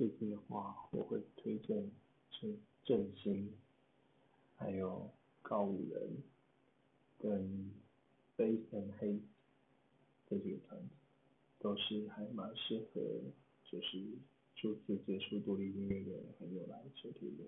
[0.00, 1.90] 最近的话，我会推荐
[2.30, 3.52] 正正兴，
[4.56, 5.10] 还有
[5.42, 6.22] 告五人
[7.18, 7.70] 跟
[8.34, 9.20] Base and Haze
[10.26, 10.88] 这几个团体，
[11.58, 13.02] 都是还蛮适合
[13.66, 14.02] 就是
[14.56, 17.44] 初次接触独立音乐的朋友来收听的。